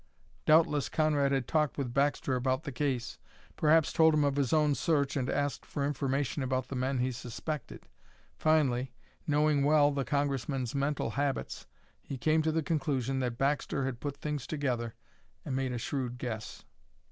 [0.47, 3.19] Doubtless Conrad had talked with Baxter about the case,
[3.55, 7.11] perhaps told him of his own search and asked for information about the men he
[7.11, 7.85] suspected.
[8.35, 8.93] Finally,
[9.27, 11.67] knowing well the Congressman's mental habits,
[12.01, 14.95] he came to the conclusion that Baxter had put things together
[15.45, 16.63] and made a shrewd guess.